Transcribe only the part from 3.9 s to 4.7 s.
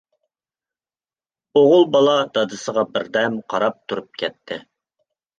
تۇرۇپ كەتتى.